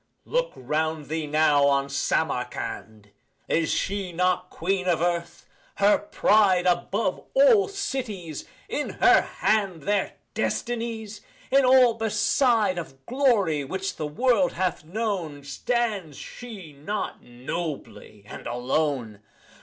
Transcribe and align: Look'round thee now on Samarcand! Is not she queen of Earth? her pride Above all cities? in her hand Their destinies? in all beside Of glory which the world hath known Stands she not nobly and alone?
Look'round 0.25 1.09
thee 1.09 1.27
now 1.27 1.67
on 1.67 1.87
Samarcand! 1.87 3.11
Is 3.47 3.71
not 4.15 4.47
she 4.49 4.49
queen 4.57 4.87
of 4.87 4.99
Earth? 4.99 5.47
her 5.75 5.99
pride 5.99 6.65
Above 6.65 7.23
all 7.35 7.67
cities? 7.67 8.45
in 8.67 8.89
her 8.99 9.21
hand 9.21 9.83
Their 9.83 10.13
destinies? 10.33 11.21
in 11.51 11.65
all 11.65 11.93
beside 11.93 12.79
Of 12.79 13.05
glory 13.05 13.63
which 13.63 13.97
the 13.97 14.07
world 14.07 14.53
hath 14.53 14.83
known 14.83 15.43
Stands 15.43 16.17
she 16.17 16.73
not 16.73 17.21
nobly 17.21 18.23
and 18.25 18.47
alone? 18.47 19.19